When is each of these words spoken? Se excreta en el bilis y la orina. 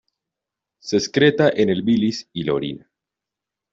Se 0.81 0.97
excreta 0.97 1.51
en 1.51 1.69
el 1.69 1.83
bilis 1.83 2.27
y 2.33 2.41
la 2.45 2.55
orina. 2.55 2.89